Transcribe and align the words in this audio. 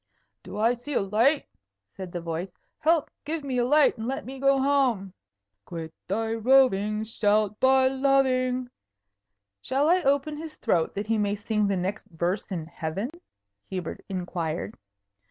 "Do 0.41 0.57
I 0.57 0.73
see 0.73 0.93
a 0.95 0.99
light?" 1.01 1.45
said 1.95 2.11
the 2.11 2.21
voice. 2.21 2.49
"Help! 2.79 3.11
Give 3.23 3.43
me 3.43 3.59
a 3.59 3.63
light, 3.65 3.99
and 3.99 4.07
let 4.07 4.25
me 4.25 4.39
go 4.39 4.59
home. 4.59 5.13
"Quit 5.63 5.93
thy 6.07 6.33
roving; 6.33 7.03
Shalt 7.03 7.59
by 7.59 7.87
loving" 7.87 8.71
"Shall 9.61 9.87
I 9.87 10.01
open 10.01 10.37
his 10.37 10.57
throat, 10.57 10.95
that 10.95 11.05
he 11.05 11.19
may 11.19 11.35
sing 11.35 11.67
the 11.67 11.77
next 11.77 12.07
verse 12.07 12.45
in 12.51 12.65
heaven?" 12.65 13.11
Hubert 13.69 14.03
inquired. 14.09 14.73